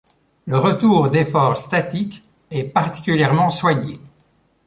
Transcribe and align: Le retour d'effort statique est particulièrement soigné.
Le 0.47 0.57
retour 0.57 1.11
d'effort 1.11 1.59
statique 1.59 2.23
est 2.49 2.63
particulièrement 2.63 3.51
soigné. 3.51 3.99